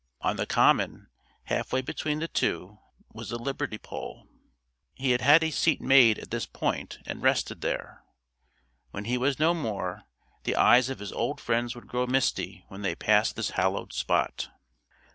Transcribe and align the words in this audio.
On 0.21 0.35
the 0.35 0.47
common, 0.47 1.09
half 1.43 1.71
way 1.71 1.81
between 1.81 2.17
the 2.17 2.27
two, 2.27 2.79
was 3.13 3.29
the 3.29 3.37
liberty 3.37 3.77
pole. 3.77 4.27
He 4.95 5.11
had 5.11 5.43
a 5.43 5.51
seat 5.51 5.79
made 5.79 6.17
at 6.17 6.31
this 6.31 6.47
point 6.47 6.97
and 7.05 7.21
rested 7.21 7.61
there. 7.61 8.01
When 8.89 9.05
he 9.05 9.19
was 9.19 9.37
no 9.37 9.53
more, 9.53 10.05
the 10.43 10.55
eyes 10.55 10.89
of 10.89 10.97
his 10.97 11.13
old 11.13 11.39
friends 11.39 11.75
would 11.75 11.85
grow 11.85 12.07
misty 12.07 12.65
when 12.67 12.81
they 12.81 12.95
passed 12.95 13.35
this 13.35 13.51
hallowed 13.51 13.93
spot. 13.93 14.49